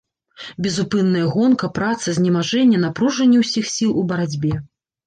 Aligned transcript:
Безупынная 0.65 1.27
гонка, 1.35 1.69
праца, 1.77 2.17
знемажэнне, 2.19 2.77
напружанне 2.89 3.37
ўсіх 3.47 3.73
сіл 3.79 3.95
у 4.03 4.09
барацьбе. 4.15 4.53